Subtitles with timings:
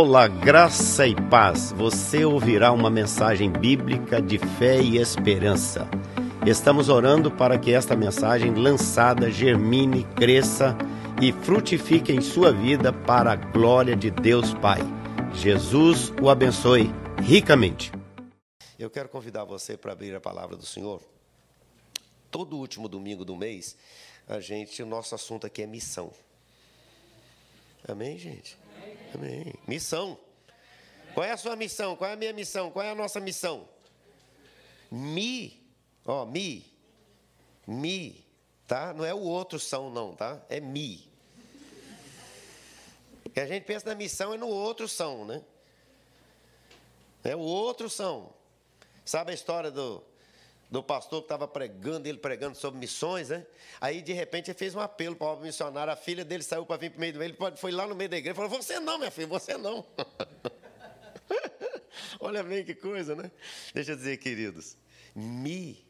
[0.00, 1.72] Olá, graça e paz.
[1.72, 5.88] Você ouvirá uma mensagem bíblica de fé e esperança.
[6.46, 10.78] Estamos orando para que esta mensagem lançada germine, cresça
[11.20, 14.78] e frutifique em sua vida para a glória de Deus Pai.
[15.34, 17.90] Jesus o abençoe ricamente.
[18.78, 21.02] Eu quero convidar você para abrir a palavra do Senhor.
[22.30, 23.76] Todo último domingo do mês,
[24.28, 26.12] a gente, o nosso assunto aqui é missão.
[27.88, 28.56] Amém, gente?
[29.14, 29.54] Amém.
[29.66, 30.18] Missão.
[31.14, 31.96] Qual é a sua missão?
[31.96, 32.70] Qual é a minha missão?
[32.70, 33.68] Qual é a nossa missão?
[34.90, 35.60] Mi,
[36.04, 36.64] ó, mi,
[37.66, 38.24] mi,
[38.66, 38.92] tá?
[38.94, 40.40] Não é o outro são, não, tá?
[40.48, 41.08] É mi.
[43.34, 45.42] Que a gente pensa na missão é no outro são, né?
[47.24, 48.32] É o outro são.
[49.04, 50.02] Sabe a história do,
[50.70, 53.46] do pastor que estava pregando, ele pregando sobre missões, né?
[53.80, 55.92] Aí, de repente, ele fez um apelo para o missionário.
[55.92, 57.30] A filha dele saiu para vir para o meio do meio.
[57.30, 59.84] Ele foi lá no meio da igreja e falou: Você não, minha filha, você não.
[62.20, 63.30] Olha bem que coisa, né?
[63.72, 64.76] Deixa eu dizer, queridos.
[65.14, 65.86] Mi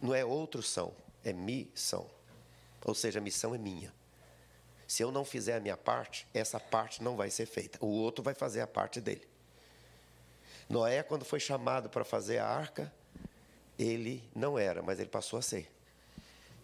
[0.00, 2.08] não é outro são, é missão.
[2.84, 3.92] Ou seja, a missão é minha.
[4.86, 7.78] Se eu não fizer a minha parte, essa parte não vai ser feita.
[7.84, 9.28] O outro vai fazer a parte dele.
[10.68, 12.92] Noé, quando foi chamado para fazer a arca,
[13.78, 15.70] ele não era, mas ele passou a ser.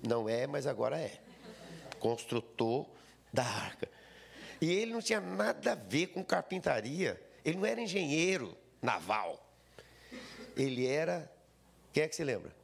[0.02, 1.20] Não é, mas agora é.
[2.00, 2.86] Construtor
[3.32, 3.88] da arca.
[4.60, 7.20] E ele não tinha nada a ver com carpintaria.
[7.44, 9.40] Ele não era engenheiro naval.
[10.56, 11.30] Ele era,
[11.92, 12.54] quem é que se lembra?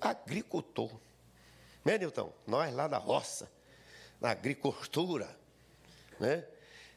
[0.00, 0.90] Agricultor.
[1.84, 2.32] Né, Nilton?
[2.46, 3.50] Nós lá da roça,
[4.20, 5.28] na agricultura,
[6.18, 6.44] né?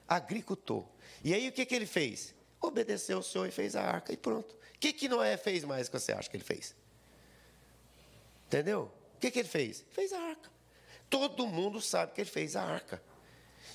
[0.07, 0.85] Agricultor.
[1.23, 2.35] E aí o que, que ele fez?
[2.61, 4.55] Obedeceu o Senhor e fez a arca e pronto.
[4.85, 6.75] Que, que Noé fez mais que você acha que ele fez?
[8.45, 8.91] Entendeu?
[9.15, 9.83] O que, que ele fez?
[9.89, 10.51] Fez a arca.
[11.09, 13.01] Todo mundo sabe que ele fez a arca.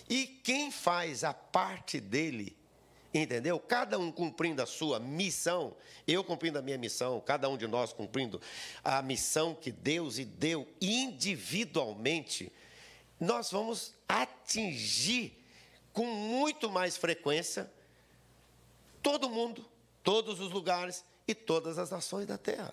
[0.09, 2.57] E quem faz a parte dele,
[3.13, 3.59] entendeu?
[3.59, 7.93] Cada um cumprindo a sua missão, eu cumprindo a minha missão, cada um de nós
[7.93, 8.41] cumprindo
[8.85, 12.53] a missão que Deus e deu individualmente,
[13.19, 15.45] nós vamos atingir
[15.93, 17.69] com muito mais frequência
[19.03, 19.69] todo mundo
[20.03, 22.73] todos os lugares e todas as nações da terra.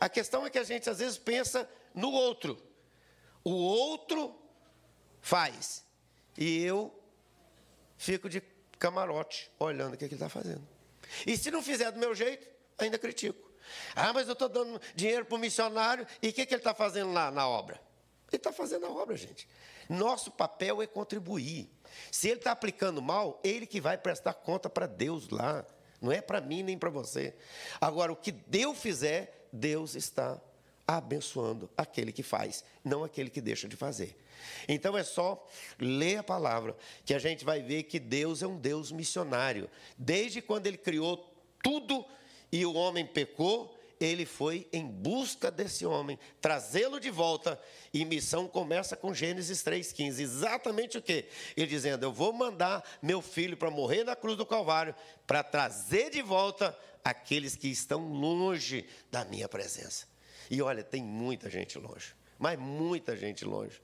[0.00, 2.60] A questão é que a gente às vezes pensa no outro.
[3.42, 4.34] O outro
[5.20, 5.84] faz.
[6.36, 6.92] E eu
[7.96, 8.40] fico de
[8.78, 10.66] camarote olhando o que, é ele está fazendo.
[11.26, 12.46] E se não fizer do meu jeito,
[12.78, 13.50] ainda critico.
[13.94, 16.60] Ah, mas eu estou dando dinheiro para o missionário e o que, é que ele
[16.60, 17.80] está fazendo lá na obra?
[18.28, 19.48] Ele está fazendo a obra, gente.
[19.88, 21.70] Nosso papel é contribuir.
[22.10, 25.64] Se ele está aplicando mal, ele que vai prestar conta para Deus lá.
[26.04, 27.34] Não é para mim nem para você.
[27.80, 30.38] Agora, o que Deus fizer, Deus está
[30.86, 34.14] abençoando aquele que faz, não aquele que deixa de fazer.
[34.68, 35.42] Então é só
[35.78, 36.76] ler a palavra
[37.06, 39.70] que a gente vai ver que Deus é um Deus missionário.
[39.96, 41.16] Desde quando ele criou
[41.62, 42.04] tudo
[42.52, 47.60] e o homem pecou, ele foi em busca desse homem, trazê-lo de volta.
[47.92, 50.20] E missão começa com Gênesis 3,15.
[50.20, 51.26] Exatamente o que?
[51.56, 54.94] Ele dizendo: Eu vou mandar meu filho para morrer na cruz do Calvário,
[55.26, 60.06] para trazer de volta aqueles que estão longe da minha presença.
[60.50, 63.80] E olha, tem muita gente longe, mas muita gente longe.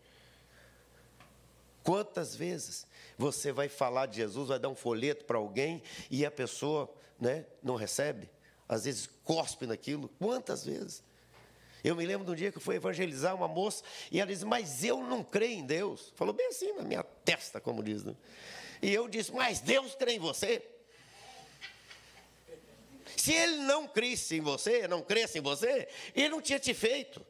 [1.83, 6.31] Quantas vezes você vai falar de Jesus, vai dar um folheto para alguém e a
[6.31, 8.29] pessoa né, não recebe?
[8.71, 10.09] Às vezes cospe naquilo.
[10.19, 11.03] Quantas vezes?
[11.83, 13.83] Eu me lembro de um dia que eu fui evangelizar uma moça
[14.13, 16.13] e ela disse, mas eu não creio em Deus.
[16.15, 18.05] Falou bem assim na minha testa, como diz.
[18.05, 18.15] Né?
[18.81, 20.63] E eu disse, mas Deus crê em você.
[23.17, 27.27] Se ele não cresce em você, não cresce em você, ele não tinha te feito.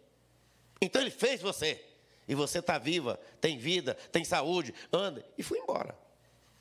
[0.78, 1.82] Então ele fez você.
[2.28, 5.24] E você está viva, tem vida, tem saúde, anda.
[5.38, 5.98] E fui embora.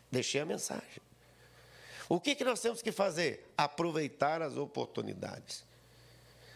[0.10, 1.02] Deixei a mensagem.
[2.10, 3.48] O que, que nós temos que fazer?
[3.56, 5.64] Aproveitar as oportunidades.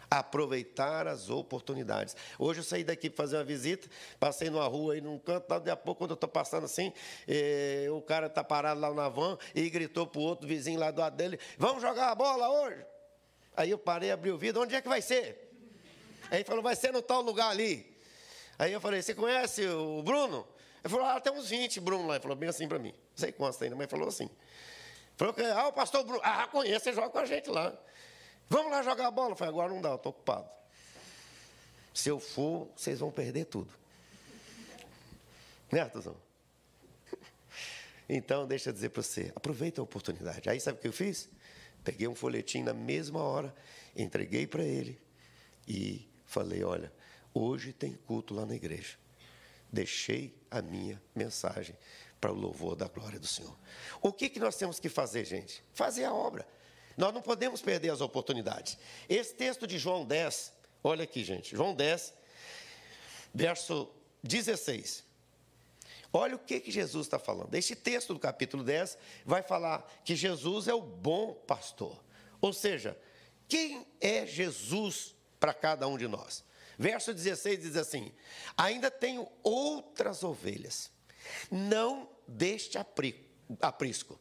[0.09, 2.16] Aproveitar as oportunidades.
[2.40, 3.88] Hoje eu saí daqui para fazer uma visita,
[4.19, 6.91] passei numa rua aí num canto, daqui a pouco, quando eu estou passando assim,
[7.28, 10.90] eh, o cara está parado lá na van e gritou para o outro vizinho lá
[10.90, 12.84] do lado dele: Vamos jogar a bola hoje?
[13.56, 15.52] Aí eu parei, abri o vidro: Onde é que vai ser?
[16.32, 17.96] Aí ele falou: Vai ser no tal lugar ali.
[18.58, 20.47] Aí eu falei: Você conhece o Bruno?
[20.84, 22.16] Ele falou: Ah, tem uns 20 Bruno lá.
[22.16, 22.91] Ele falou bem assim para mim.
[22.91, 24.29] Não sei quantos ainda, mas falou assim.
[25.15, 27.73] Falou que, ah, o pastor Bruno, ah, conheço, você joga com a gente lá.
[28.49, 29.31] Vamos lá jogar a bola.
[29.31, 30.49] Eu falei, agora não dá, eu estou ocupado.
[31.93, 33.71] Se eu for, vocês vão perder tudo.
[35.71, 36.15] Né, Artuzão?
[38.09, 40.49] Então, deixa eu dizer para você, aproveita a oportunidade.
[40.49, 41.29] Aí sabe o que eu fiz?
[41.83, 43.53] Peguei um folhetim na mesma hora,
[43.95, 44.99] entreguei para ele
[45.67, 46.91] e falei: olha,
[47.33, 48.97] hoje tem culto lá na igreja.
[49.71, 51.75] Deixei a minha mensagem
[52.23, 53.53] para o louvor da glória do Senhor.
[54.02, 55.61] O que, que nós temos que fazer, gente?
[55.73, 56.47] Fazer a obra.
[56.96, 58.78] Nós não podemos perder as oportunidades.
[59.09, 62.14] Esse texto de João 10, olha aqui, gente, João 10,
[63.34, 63.91] verso
[64.23, 65.03] 16.
[66.14, 67.53] Olha o que, que Jesus está falando.
[67.55, 72.02] Este texto do capítulo 10 vai falar que Jesus é o bom pastor.
[72.40, 72.97] Ou seja,
[73.49, 76.41] quem é Jesus para cada um de nós?
[76.79, 78.14] Verso 16 diz assim:
[78.55, 80.90] Ainda tenho outras ovelhas,
[81.52, 82.78] não deste
[83.61, 84.20] aprisco.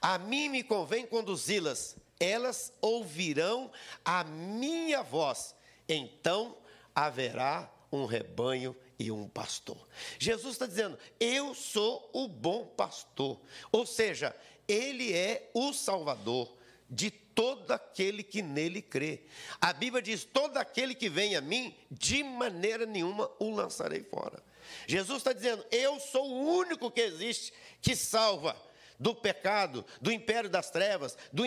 [0.00, 3.70] A mim me convém conduzi-las, elas ouvirão
[4.04, 5.54] a minha voz,
[5.88, 6.56] então
[6.94, 9.88] haverá um rebanho e um pastor.
[10.18, 13.40] Jesus está dizendo: Eu sou o bom pastor,
[13.72, 14.34] ou seja,
[14.68, 16.56] Ele é o Salvador
[16.88, 19.22] de todo aquele que nele crê.
[19.60, 24.42] A Bíblia diz: todo aquele que vem a mim, de maneira nenhuma o lançarei fora.
[24.86, 28.56] Jesus está dizendo: eu sou o único que existe que salva
[28.98, 31.42] do pecado, do império das trevas, do,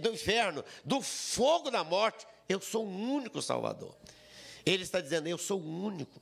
[0.00, 2.26] do inferno, do fogo da morte.
[2.48, 3.96] Eu sou o único Salvador.
[4.64, 6.20] Ele está dizendo: eu sou o único.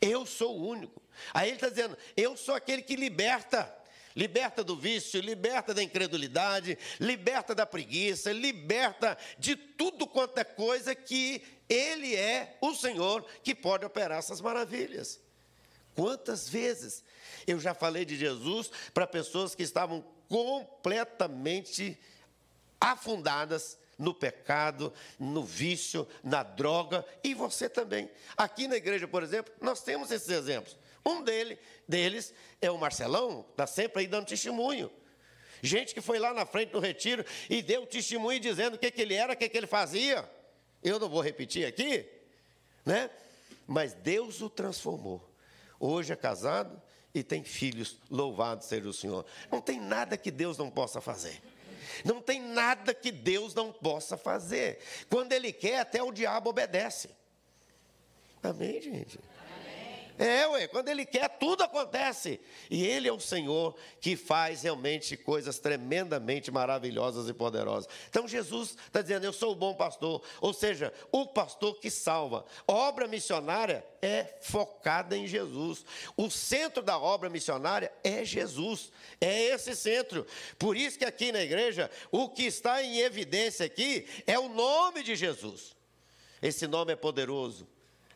[0.00, 1.00] Eu sou o único.
[1.32, 3.74] Aí ele está dizendo: eu sou aquele que liberta
[4.14, 10.94] liberta do vício, liberta da incredulidade, liberta da preguiça, liberta de tudo quanto é coisa
[10.94, 15.20] que Ele é o Senhor que pode operar essas maravilhas.
[15.94, 17.02] Quantas vezes
[17.46, 21.98] eu já falei de Jesus para pessoas que estavam completamente
[22.80, 28.08] afundadas no pecado, no vício, na droga, e você também.
[28.36, 30.76] Aqui na igreja, por exemplo, nós temos esses exemplos.
[31.04, 34.90] Um dele, deles é o Marcelão, está sempre aí dando testemunho.
[35.60, 39.02] Gente que foi lá na frente do retiro e deu testemunho dizendo o que, que
[39.02, 40.28] ele era, o que, que ele fazia.
[40.82, 42.06] Eu não vou repetir aqui,
[42.84, 43.10] né?
[43.66, 45.28] Mas Deus o transformou.
[45.80, 46.80] Hoje é casado
[47.12, 49.26] e tem filhos, louvado seja o Senhor.
[49.50, 51.42] Não tem nada que Deus não possa fazer.
[52.04, 54.78] Não tem nada que Deus não possa fazer.
[55.08, 57.10] Quando Ele quer, até o diabo obedece.
[58.42, 59.18] Amém, gente?
[60.18, 62.40] É, ué, quando Ele quer, tudo acontece.
[62.68, 67.88] E Ele é o Senhor que faz realmente coisas tremendamente maravilhosas e poderosas.
[68.10, 72.44] Então Jesus está dizendo: Eu sou o bom pastor, ou seja, o pastor que salva.
[72.66, 75.84] Obra missionária é focada em Jesus.
[76.16, 78.90] O centro da obra missionária é Jesus.
[79.20, 80.26] É esse centro.
[80.58, 85.04] Por isso que aqui na igreja, o que está em evidência aqui é o nome
[85.04, 85.76] de Jesus.
[86.42, 87.68] Esse nome é poderoso,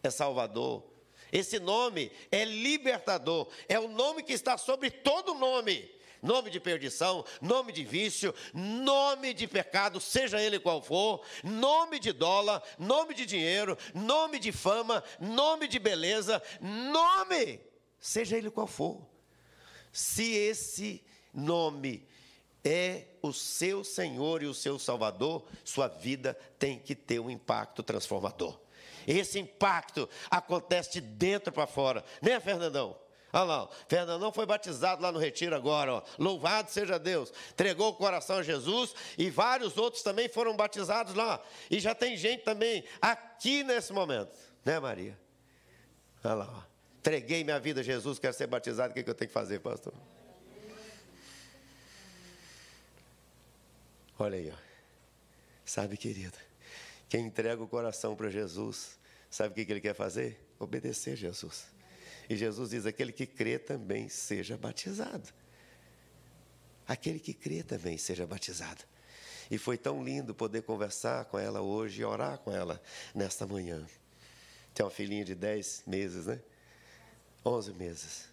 [0.02, 0.91] é salvador
[1.32, 5.90] esse nome é libertador, é o nome que está sobre todo nome.
[6.20, 12.12] Nome de perdição, nome de vício, nome de pecado, seja ele qual for, nome de
[12.12, 17.58] dólar, nome de dinheiro, nome de fama, nome de beleza, nome,
[17.98, 19.04] seja ele qual for.
[19.90, 21.04] Se esse
[21.34, 22.06] nome
[22.64, 27.82] é o seu Senhor e o seu Salvador, sua vida tem que ter um impacto
[27.82, 28.58] transformador.
[29.06, 32.96] Esse impacto acontece de dentro para fora, né, Fernandão?
[33.32, 36.02] Olha lá, Fernandão foi batizado lá no retiro agora, ó.
[36.18, 37.32] louvado seja Deus.
[37.50, 41.42] Entregou o coração a Jesus e vários outros também foram batizados lá.
[41.70, 45.18] E já tem gente também aqui nesse momento, né, Maria?
[46.22, 46.68] Olha lá,
[46.98, 49.94] entreguei minha vida a Jesus, quero ser batizado, o que eu tenho que fazer, pastor?
[54.22, 54.56] Olha aí, ó.
[55.64, 56.38] sabe, querido?
[57.08, 58.96] Quem entrega o coração para Jesus,
[59.28, 60.38] sabe o que ele quer fazer?
[60.60, 61.66] Obedecer a Jesus.
[62.30, 65.28] E Jesus diz: aquele que crê também seja batizado.
[66.86, 68.84] Aquele que crê também seja batizado.
[69.50, 72.80] E foi tão lindo poder conversar com ela hoje e orar com ela
[73.12, 73.84] nesta manhã.
[74.72, 76.40] Tem uma filhinha de 10 meses, né?
[77.44, 78.28] 11 meses.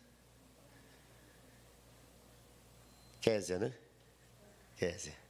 [3.19, 3.73] Késia, né?
[4.77, 5.28] Késia.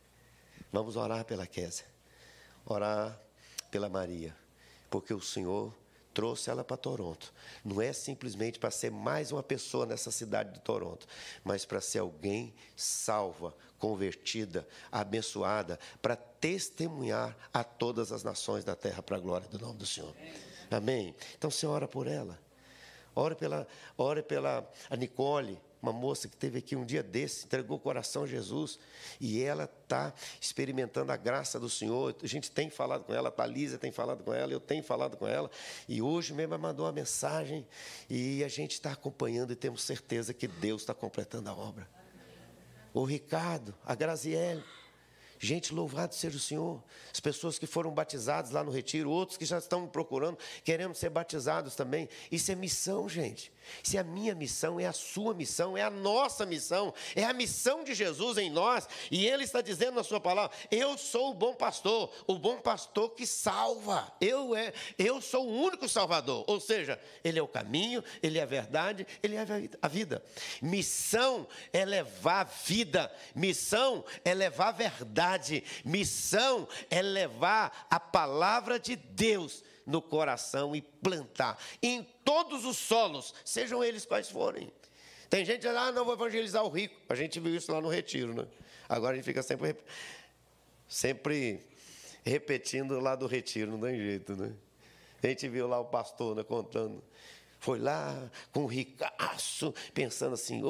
[0.71, 1.85] Vamos orar pela Késia.
[2.65, 3.19] Orar
[3.71, 4.35] pela Maria,
[4.89, 5.73] porque o Senhor
[6.13, 7.33] trouxe ela para Toronto.
[7.63, 11.07] Não é simplesmente para ser mais uma pessoa nessa cidade de Toronto,
[11.43, 19.01] mas para ser alguém salva, convertida, abençoada, para testemunhar a todas as nações da terra
[19.01, 20.13] para a glória do nome do Senhor.
[20.69, 21.15] Amém?
[21.38, 22.38] Então você ora por ela.
[23.15, 27.77] Ore pela, ore pela a Nicole, uma moça que teve aqui um dia desse, entregou
[27.77, 28.79] o coração a Jesus,
[29.19, 32.15] e ela está experimentando a graça do Senhor.
[32.21, 35.17] A gente tem falado com ela, a Thalisa tem falado com ela, eu tenho falado
[35.17, 35.50] com ela,
[35.88, 37.65] e hoje mesmo ela mandou uma mensagem,
[38.09, 41.88] e a gente está acompanhando e temos certeza que Deus está completando a obra.
[42.93, 44.63] O Ricardo, a Graziele,
[45.41, 46.83] Gente, louvado seja o Senhor.
[47.13, 50.93] As pessoas que foram batizadas lá no retiro, outros que já estão me procurando, querendo
[50.93, 52.09] ser batizados também.
[52.29, 53.50] Isso é missão, gente.
[53.83, 57.83] Se a minha missão é a sua missão, é a nossa missão, é a missão
[57.83, 61.53] de Jesus em nós, e Ele está dizendo na Sua palavra: Eu sou o bom
[61.53, 64.11] pastor, o bom pastor que salva.
[64.19, 66.43] Eu é, eu sou o único Salvador.
[66.47, 69.45] Ou seja, Ele é o caminho, Ele é a verdade, Ele é
[69.81, 70.23] a vida.
[70.61, 79.63] Missão é levar vida, missão é levar verdade, missão é levar a palavra de Deus
[79.89, 84.72] no coração e plantar em todos os solos, sejam eles quais forem.
[85.29, 86.96] Tem gente que diz, ah, não vou evangelizar o rico.
[87.10, 88.48] A gente viu isso lá no retiro, né?
[88.88, 89.75] Agora a gente fica sempre,
[90.88, 91.63] sempre
[92.24, 94.53] repetindo lá do retiro, não tem jeito, né?
[95.22, 97.03] A gente viu lá o pastor né, contando.
[97.60, 100.62] Foi lá com um ricaço, pensando assim,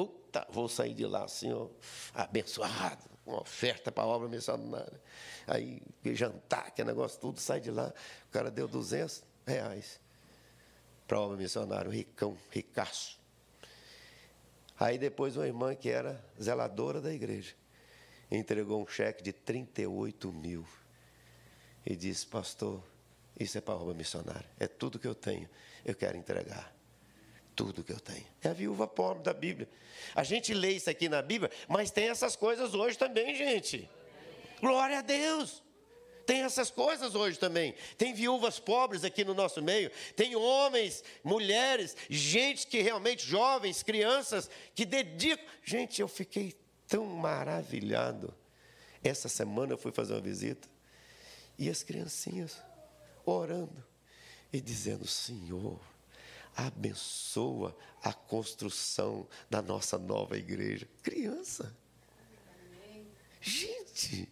[0.50, 1.68] vou sair de lá assim, ó,
[2.12, 5.00] abençoado, uma oferta para a obra missionária.
[5.46, 5.82] Aí,
[6.14, 7.92] jantar, que negócio tudo, sai de lá.
[8.28, 10.00] O cara deu 200 reais
[11.06, 13.18] para a obra missionária, um ricão, ricaço.
[14.78, 17.54] Aí depois uma irmã que era zeladora da igreja,
[18.30, 20.66] entregou um cheque de 38 mil
[21.84, 22.82] e disse, pastor,
[23.38, 25.48] isso é para a obra missionária, é tudo que eu tenho,
[25.84, 26.79] eu quero entregar
[27.60, 28.24] tudo que eu tenho.
[28.42, 29.68] É a viúva pobre da Bíblia.
[30.14, 33.86] A gente lê isso aqui na Bíblia, mas tem essas coisas hoje também, gente.
[34.62, 35.62] Glória a Deus.
[36.24, 37.74] Tem essas coisas hoje também.
[37.98, 39.90] Tem viúvas pobres aqui no nosso meio.
[40.16, 45.44] Tem homens, mulheres, gente que realmente, jovens, crianças, que dedicam.
[45.62, 46.54] Gente, eu fiquei
[46.88, 48.34] tão maravilhado.
[49.04, 50.66] Essa semana eu fui fazer uma visita
[51.58, 52.56] e as criancinhas
[53.26, 53.84] orando
[54.50, 55.89] e dizendo: Senhor,
[56.56, 60.88] abençoa a construção da nossa nova igreja.
[61.02, 61.74] Criança.
[63.40, 64.28] Gente,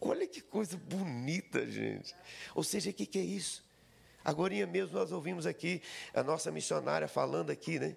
[0.00, 2.14] olha que coisa bonita, gente.
[2.54, 3.64] Ou seja, o que, que é isso?
[4.24, 5.82] Agora mesmo nós ouvimos aqui
[6.14, 7.96] a nossa missionária falando aqui, né?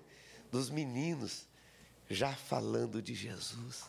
[0.52, 1.48] Dos meninos,
[2.10, 3.84] já falando de Jesus.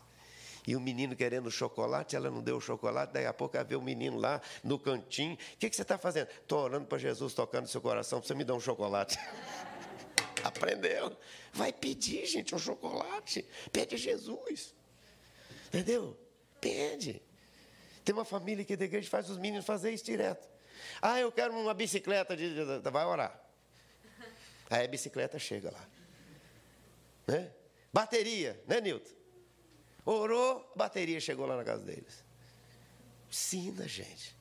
[0.67, 3.77] E o menino querendo chocolate, ela não deu o chocolate, daí a pouco ela vê
[3.77, 5.35] o menino lá no cantinho.
[5.35, 6.29] O que, que você está fazendo?
[6.29, 9.17] Estou orando para Jesus tocando seu coração, você me dar um chocolate.
[10.47, 11.17] Aprendeu?
[11.53, 13.45] Vai pedir, gente, um chocolate.
[13.73, 14.75] Pede Jesus.
[15.67, 16.17] Entendeu?
[16.61, 17.21] Pede.
[18.05, 20.49] Tem uma família aqui da igreja que faz os meninos fazer isso direto.
[21.03, 22.37] Ah, eu quero uma bicicleta.
[22.37, 22.55] De,
[22.93, 23.43] vai orar.
[24.71, 25.89] Aí a bicicleta chega lá.
[27.27, 27.51] Né?
[27.93, 29.11] Bateria, né, Nilton?
[30.05, 32.25] Orou, bateria chegou lá na casa deles.
[33.29, 34.37] Ensina, gente.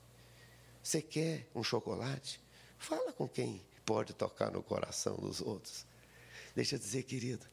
[0.83, 2.39] Você quer um chocolate?
[2.77, 5.88] Fala com quem pode tocar no coração dos outros.
[6.55, 7.45] Deixa eu dizer, querido,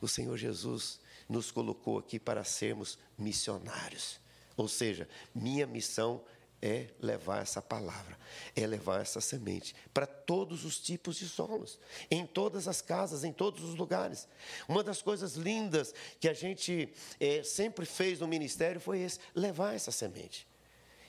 [0.00, 4.20] o Senhor Jesus nos colocou aqui para sermos missionários.
[4.56, 6.22] Ou seja, minha missão
[6.62, 8.16] é levar essa palavra,
[8.54, 11.78] é levar essa semente para todos os tipos de solos,
[12.10, 14.26] em todas as casas, em todos os lugares.
[14.68, 16.88] Uma das coisas lindas que a gente
[17.20, 20.46] é, sempre fez no ministério foi esse, levar essa semente.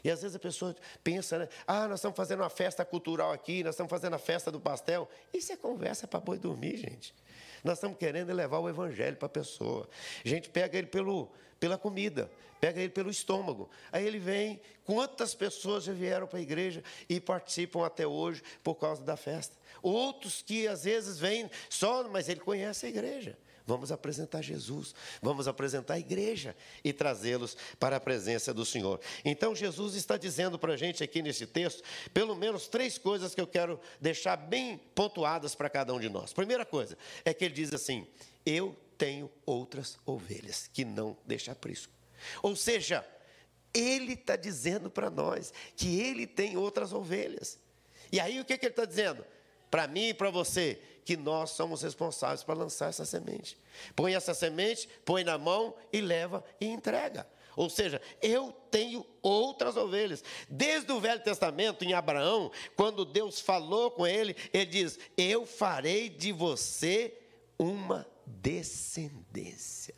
[0.03, 1.49] E às vezes a pessoa pensa, né?
[1.65, 5.09] Ah, nós estamos fazendo uma festa cultural aqui, nós estamos fazendo a festa do pastel.
[5.33, 7.13] Isso é conversa para boi dormir, gente.
[7.63, 9.89] Nós estamos querendo levar o evangelho para a pessoa.
[10.23, 13.69] A gente pega ele pelo, pela comida, pega ele pelo estômago.
[13.91, 14.59] Aí ele vem.
[14.83, 19.55] Quantas pessoas já vieram para a igreja e participam até hoje por causa da festa?
[19.81, 23.37] Outros que às vezes vêm só, mas ele conhece a igreja.
[23.67, 29.01] Vamos apresentar Jesus, vamos apresentar a igreja e trazê-los para a presença do Senhor.
[29.25, 31.83] Então, Jesus está dizendo para a gente aqui nesse texto,
[32.13, 36.31] pelo menos três coisas que eu quero deixar bem pontuadas para cada um de nós.
[36.31, 38.07] Primeira coisa é que ele diz assim:
[38.45, 41.91] Eu tenho outras ovelhas que não deixa aprisco.
[42.41, 43.05] Ou seja,
[43.73, 47.59] ele está dizendo para nós que ele tem outras ovelhas.
[48.09, 49.25] E aí o que, que ele está dizendo?
[49.69, 53.57] Para mim e para você, que nós somos responsáveis para lançar essa semente.
[53.95, 57.25] Põe essa semente, põe na mão e leva e entrega.
[57.55, 60.21] Ou seja, eu tenho outras ovelhas.
[60.49, 66.09] Desde o Velho Testamento, em Abraão, quando Deus falou com ele, ele diz: Eu farei
[66.09, 67.17] de você
[67.57, 69.95] uma descendência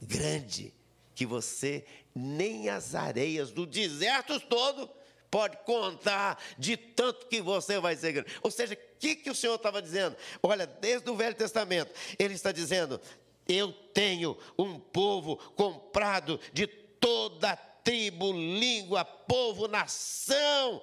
[0.00, 0.74] grande,
[1.14, 4.90] que você nem as areias do deserto todo
[5.32, 8.30] pode contar de tanto que você vai ser grande.
[8.42, 10.16] Ou seja, que, que o Senhor estava dizendo?
[10.40, 13.00] Olha, desde o Velho Testamento, Ele está dizendo:
[13.48, 20.80] Eu tenho um povo comprado de toda tribo, língua, povo, nação,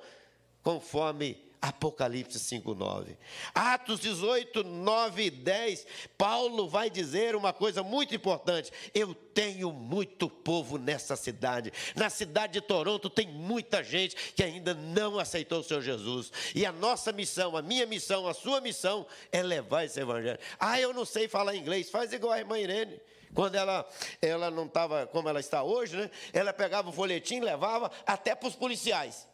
[0.61, 3.17] conforme Apocalipse 5, 9.
[3.53, 5.85] Atos 18, 9 e 10,
[6.17, 8.71] Paulo vai dizer uma coisa muito importante.
[8.93, 11.71] Eu tenho muito povo nessa cidade.
[11.95, 16.31] Na cidade de Toronto tem muita gente que ainda não aceitou o Senhor Jesus.
[16.55, 20.39] E a nossa missão, a minha missão, a sua missão é levar esse evangelho.
[20.57, 21.89] Ah, eu não sei falar inglês.
[21.89, 22.99] Faz igual a irmã Irene.
[23.33, 23.87] Quando ela,
[24.21, 26.09] ela não estava como ela está hoje, né?
[26.33, 29.28] ela pegava o folhetim levava até para os policiais.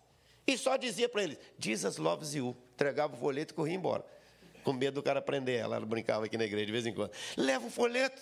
[0.47, 2.55] E só dizia para eles: Jesus loves you.
[2.73, 4.05] Entregava o folheto e corria embora.
[4.63, 5.77] Com medo do cara prender ela.
[5.77, 7.11] Ela brincava aqui na igreja de vez em quando.
[7.37, 8.21] Leva o folheto.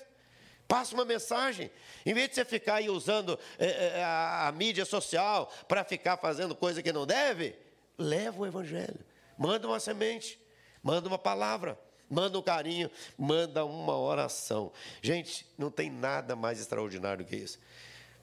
[0.68, 1.70] Passa uma mensagem.
[2.06, 6.56] Em vez de você ficar aí usando é, a, a mídia social para ficar fazendo
[6.56, 7.56] coisa que não deve,
[7.98, 9.00] leva o evangelho.
[9.38, 10.39] Manda uma semente.
[10.82, 11.77] Manda uma palavra.
[12.10, 12.89] Manda um carinho.
[13.18, 14.72] Manda uma oração.
[15.01, 17.60] Gente, não tem nada mais extraordinário que isso.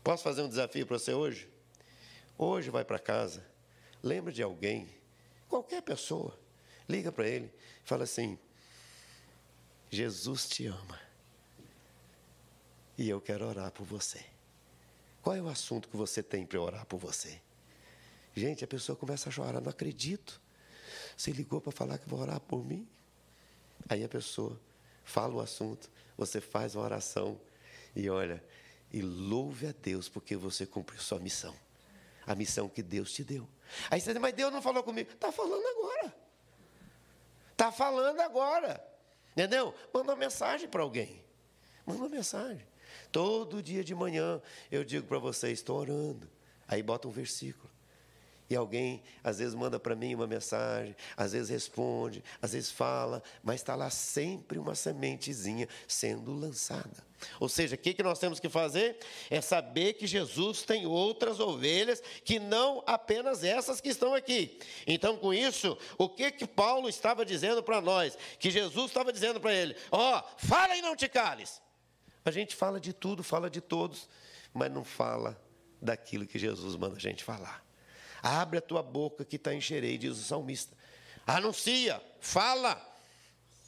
[0.02, 1.48] Posso fazer um desafio para você hoje?
[2.38, 3.50] Hoje vai para casa
[4.02, 4.88] lembra de alguém,
[5.48, 6.38] qualquer pessoa,
[6.88, 7.52] liga para ele,
[7.84, 8.38] fala assim:
[9.90, 11.00] Jesus te ama.
[12.96, 14.24] E eu quero orar por você.
[15.22, 17.40] Qual é o assunto que você tem para orar por você?
[18.34, 20.40] Gente, a pessoa começa a chorar, não acredito.
[21.16, 22.88] Você ligou para falar que vai orar por mim?
[23.88, 24.58] Aí a pessoa
[25.04, 27.40] fala o assunto, você faz uma oração
[27.94, 28.42] e olha,
[28.92, 31.54] e louve a Deus porque você cumpriu sua missão.
[32.30, 33.48] A missão que Deus te deu.
[33.90, 35.10] Aí você diz, mas Deus não falou comigo.
[35.10, 36.14] Está falando agora.
[37.50, 38.88] Está falando agora.
[39.32, 39.74] Entendeu?
[39.92, 41.24] Manda uma mensagem para alguém.
[41.84, 42.64] Manda uma mensagem.
[43.10, 46.30] Todo dia de manhã eu digo para vocês, estou orando.
[46.68, 47.68] Aí bota um versículo.
[48.50, 53.22] E alguém, às vezes, manda para mim uma mensagem, às vezes responde, às vezes fala,
[53.44, 57.08] mas está lá sempre uma sementezinha sendo lançada.
[57.38, 58.98] Ou seja, o que, nós temos que fazer?
[59.30, 64.58] É saber que Jesus tem outras ovelhas que não apenas essas que estão aqui.
[64.84, 68.18] Então, com isso, o que, que Paulo estava dizendo para nós?
[68.36, 71.62] Que Jesus estava dizendo para ele: Ó, oh, fala e não te cales.
[72.24, 74.08] A gente fala de tudo, fala de todos,
[74.52, 75.40] mas não fala
[75.80, 77.69] daquilo que Jesus manda a gente falar.
[78.22, 80.76] Abre a tua boca que está encherei, diz o salmista.
[81.26, 82.80] Anuncia, fala,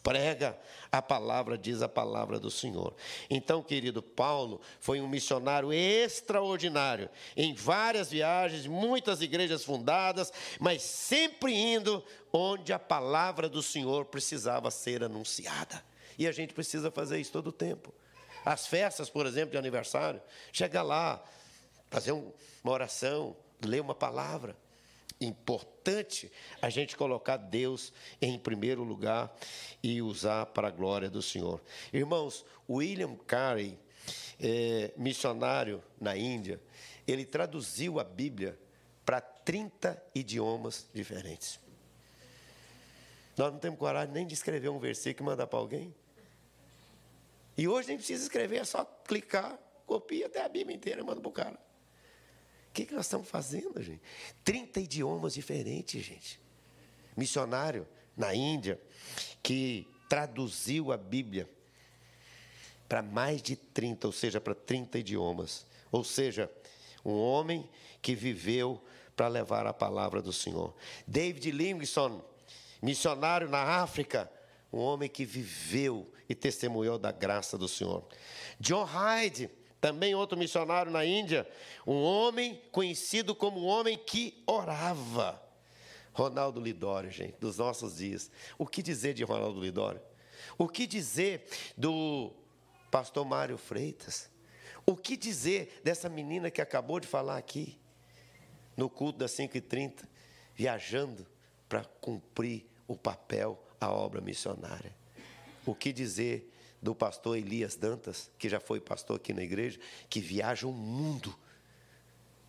[0.02, 0.58] prega
[0.90, 2.94] a palavra, diz a palavra do Senhor.
[3.30, 11.54] Então, querido Paulo foi um missionário extraordinário, em várias viagens, muitas igrejas fundadas, mas sempre
[11.54, 15.82] indo onde a palavra do Senhor precisava ser anunciada.
[16.18, 17.94] E a gente precisa fazer isso todo o tempo.
[18.44, 20.20] As festas, por exemplo, de aniversário,
[20.52, 21.22] chega lá,
[21.90, 22.32] fazer uma
[22.64, 23.36] oração,
[23.68, 24.56] ler uma palavra.
[25.20, 29.32] Importante a gente colocar Deus em primeiro lugar
[29.82, 31.60] e usar para a glória do Senhor.
[31.92, 33.78] Irmãos, William Carey,
[34.40, 36.60] é, missionário na Índia,
[37.06, 38.58] ele traduziu a Bíblia
[39.04, 41.60] para 30 idiomas diferentes.
[43.36, 45.94] Nós não temos coragem nem de escrever um versículo e mandar para alguém.
[47.56, 51.20] E hoje nem precisa escrever, é só clicar, copia até a Bíblia inteira e manda
[51.20, 51.58] para o cara.
[52.72, 54.00] O que, que nós estamos fazendo, gente?
[54.42, 56.40] 30 idiomas diferentes, gente.
[57.14, 58.80] Missionário na Índia,
[59.42, 61.46] que traduziu a Bíblia
[62.88, 65.66] para mais de 30, ou seja, para 30 idiomas.
[65.90, 66.50] Ou seja,
[67.04, 67.68] um homem
[68.00, 68.82] que viveu
[69.14, 70.74] para levar a palavra do Senhor.
[71.06, 72.22] David Livingstone,
[72.80, 74.32] missionário na África,
[74.72, 78.02] um homem que viveu e testemunhou da graça do Senhor.
[78.58, 79.50] John Hyde,
[79.82, 81.44] também outro missionário na Índia,
[81.84, 85.42] um homem conhecido como um homem que orava.
[86.12, 88.30] Ronaldo Lidório, gente, dos nossos dias.
[88.56, 90.00] O que dizer de Ronaldo Lidório?
[90.56, 92.32] O que dizer do
[92.92, 94.30] pastor Mário Freitas?
[94.86, 97.76] O que dizer dessa menina que acabou de falar aqui,
[98.76, 100.04] no culto das 5h30,
[100.54, 101.26] viajando
[101.68, 104.94] para cumprir o papel, a obra missionária?
[105.66, 106.51] O que dizer
[106.82, 109.78] do pastor Elias Dantas, que já foi pastor aqui na igreja,
[110.10, 111.34] que viaja o mundo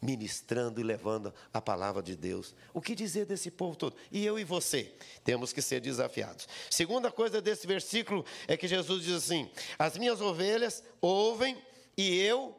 [0.01, 2.53] ministrando e levando a palavra de Deus.
[2.73, 3.95] O que dizer desse povo todo?
[4.11, 4.93] E eu e você
[5.23, 6.47] temos que ser desafiados.
[6.69, 11.55] Segunda coisa desse versículo é que Jesus diz assim: As minhas ovelhas ouvem
[11.95, 12.57] e eu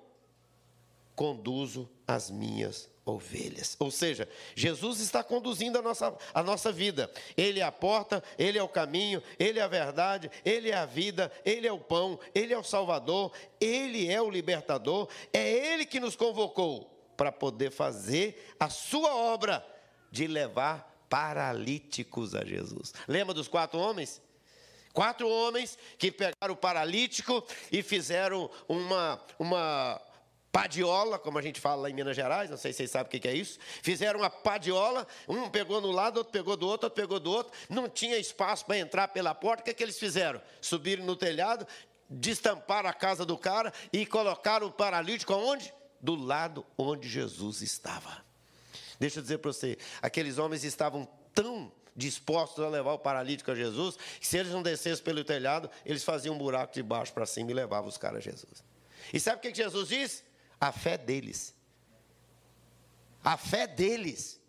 [1.14, 3.76] conduzo as minhas ovelhas.
[3.78, 7.10] Ou seja, Jesus está conduzindo a nossa, a nossa vida.
[7.36, 10.86] Ele é a porta, Ele é o caminho, Ele é a verdade, Ele é a
[10.86, 15.08] vida, Ele é o pão, Ele é o Salvador, Ele é o libertador.
[15.32, 19.64] É Ele que nos convocou para poder fazer a sua obra
[20.10, 22.92] de levar paralíticos a Jesus.
[23.06, 24.22] Lembra dos quatro homens?
[24.92, 30.00] Quatro homens que pegaram o paralítico e fizeram uma, uma
[30.54, 33.20] padiola, como a gente fala lá em Minas Gerais, não sei se vocês sabem o
[33.20, 33.58] que é isso.
[33.82, 37.52] Fizeram uma padiola, um pegou no lado, outro pegou do outro, outro pegou do outro.
[37.68, 39.62] Não tinha espaço para entrar pela porta.
[39.62, 40.40] O que, é que eles fizeram?
[40.60, 41.66] Subiram no telhado,
[42.08, 45.74] destamparam a casa do cara e colocaram o paralítico aonde?
[46.00, 48.24] Do lado onde Jesus estava.
[49.00, 53.56] Deixa eu dizer para você, aqueles homens estavam tão dispostos a levar o paralítico a
[53.56, 57.26] Jesus, que se eles não descessem pelo telhado, eles faziam um buraco de baixo para
[57.26, 58.62] cima e levavam os caras a Jesus.
[59.12, 60.22] E sabe o que Jesus diz?
[60.60, 61.54] A fé deles.
[63.22, 64.40] A fé deles.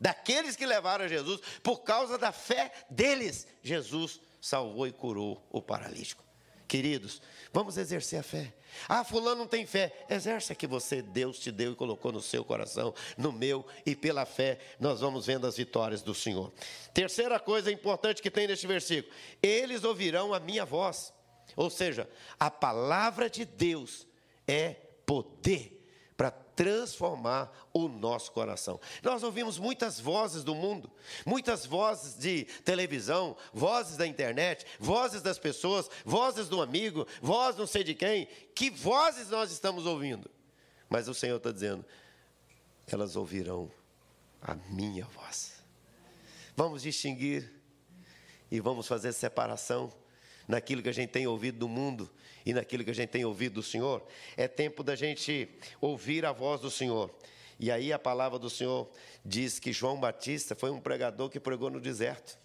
[0.00, 6.26] Daqueles que levaram Jesus, por causa da fé deles, Jesus salvou e curou o paralítico.
[6.68, 8.52] Queridos, vamos exercer a fé.
[8.88, 10.04] Ah, fulano não tem fé.
[10.10, 13.94] Exerce a que você, Deus te deu e colocou no seu coração, no meu, e
[13.94, 16.52] pela fé nós vamos vendo as vitórias do Senhor.
[16.92, 21.12] Terceira coisa importante que tem neste versículo: eles ouvirão a minha voz.
[21.54, 24.06] Ou seja, a palavra de Deus
[24.48, 24.74] é
[25.06, 25.76] poder
[26.16, 28.80] para transformar o nosso coração.
[29.02, 30.90] Nós ouvimos muitas vozes do mundo,
[31.26, 37.66] muitas vozes de televisão, vozes da internet, vozes das pessoas, vozes do amigo, voz não
[37.66, 38.26] sei de quem.
[38.54, 40.30] Que vozes nós estamos ouvindo?
[40.88, 41.84] Mas o Senhor está dizendo:
[42.86, 43.70] elas ouvirão
[44.40, 45.62] a minha voz.
[46.56, 47.52] Vamos distinguir
[48.50, 49.92] e vamos fazer separação
[50.48, 52.10] naquilo que a gente tem ouvido do mundo
[52.46, 54.06] e naquilo que a gente tem ouvido do Senhor,
[54.36, 55.48] é tempo da gente
[55.80, 57.12] ouvir a voz do Senhor.
[57.58, 58.88] E aí a palavra do Senhor
[59.24, 62.38] diz que João Batista foi um pregador que pregou no deserto.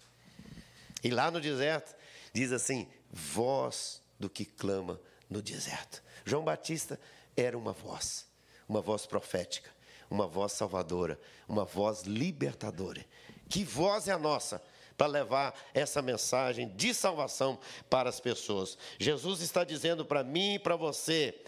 [1.04, 1.94] E lá no deserto
[2.32, 6.02] diz assim: voz do que clama no deserto.
[6.24, 6.98] João Batista
[7.36, 8.26] era uma voz,
[8.68, 9.70] uma voz profética,
[10.10, 13.04] uma voz salvadora, uma voz libertadora.
[13.48, 14.60] Que voz é a nossa?
[14.96, 18.76] Para levar essa mensagem de salvação para as pessoas.
[18.98, 21.42] Jesus está dizendo para mim e para você: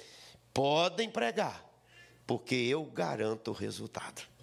[0.53, 1.65] podem pregar,
[2.27, 4.34] porque eu garanto o resultado.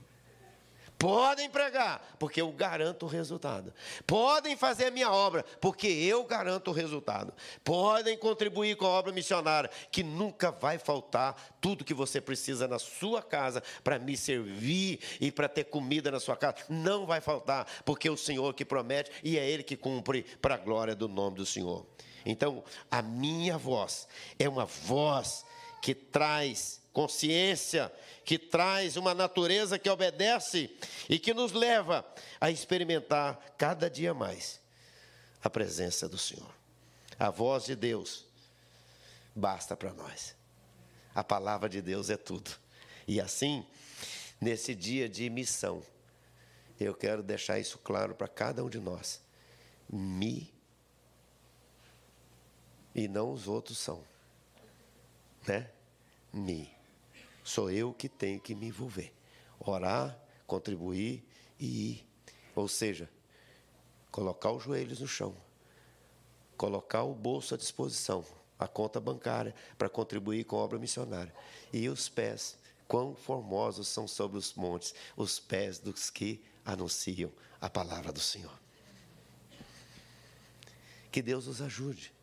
[1.01, 3.73] Podem pregar, porque eu garanto o resultado.
[4.05, 7.33] Podem fazer a minha obra, porque eu garanto o resultado.
[7.63, 12.77] Podem contribuir com a obra missionária, que nunca vai faltar tudo que você precisa na
[12.77, 16.57] sua casa para me servir e para ter comida na sua casa.
[16.69, 20.53] Não vai faltar, porque é o Senhor que promete e é Ele que cumpre para
[20.53, 21.83] a glória do nome do Senhor.
[22.23, 25.43] Então, a minha voz é uma voz
[25.81, 27.91] que traz consciência,
[28.23, 30.69] que traz uma natureza que obedece
[31.09, 32.05] e que nos leva
[32.39, 34.59] a experimentar cada dia mais
[35.43, 36.53] a presença do Senhor.
[37.17, 38.25] A voz de Deus
[39.35, 40.35] basta para nós.
[41.13, 42.51] A palavra de Deus é tudo.
[43.07, 43.65] E assim,
[44.39, 45.83] nesse dia de missão,
[46.79, 49.21] eu quero deixar isso claro para cada um de nós.
[49.89, 50.51] Me
[52.93, 54.03] e não os outros são.
[55.47, 55.69] Né?
[56.31, 56.80] Me.
[57.43, 59.13] Sou eu que tenho que me envolver.
[59.59, 61.23] Orar, contribuir
[61.59, 62.07] e ir.
[62.55, 63.09] Ou seja,
[64.11, 65.35] colocar os joelhos no chão,
[66.57, 68.25] colocar o bolso à disposição,
[68.59, 71.33] a conta bancária, para contribuir com a obra missionária.
[71.71, 77.69] E os pés, quão formosos são sobre os montes, os pés dos que anunciam a
[77.69, 78.59] palavra do Senhor.
[81.11, 82.13] Que Deus nos ajude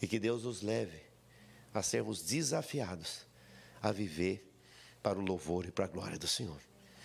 [0.00, 1.02] e que Deus nos leve
[1.72, 3.27] a sermos desafiados
[3.82, 4.44] a viver
[5.02, 6.60] para o louvor e para a glória do Senhor.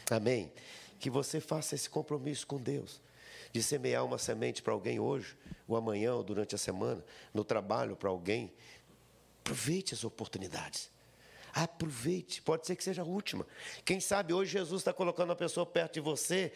[0.10, 0.52] Amém?
[1.00, 3.02] Que você faça esse compromisso com Deus,
[3.52, 7.96] de semear uma semente para alguém hoje, ou amanhã, ou durante a semana, no trabalho
[7.96, 8.54] para alguém.
[9.42, 10.92] Aproveite as oportunidades.
[11.54, 13.46] Aproveite, pode ser que seja a última.
[13.86, 16.52] Quem sabe hoje Jesus está colocando a pessoa perto de você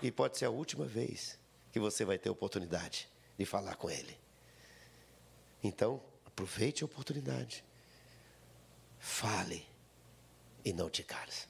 [0.00, 1.38] e pode ser a última vez
[1.72, 4.16] que você vai ter oportunidade de falar com Ele.
[5.64, 7.64] Então, aproveite a oportunidade.
[9.04, 9.66] Fale
[10.64, 11.48] e não te cales.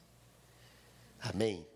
[1.20, 1.66] Amém?